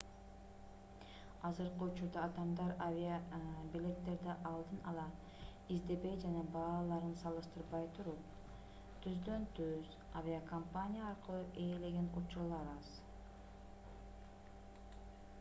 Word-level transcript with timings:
азыркы 1.47 1.83
учурда 1.87 2.21
адамдар 2.27 2.71
авиабилеттерди 2.85 4.33
алдын 4.51 4.79
ала 4.93 5.03
издебей 5.75 6.17
жана 6.25 6.41
бааларын 6.57 7.13
салыштырбай 7.21 7.85
туруп 7.99 8.49
түздөн-түз 9.05 9.93
авиакомпания 10.23 11.05
аркылуу 11.11 11.45
ээлеген 11.67 12.09
учурлар 12.25 12.73
аз 12.75 12.91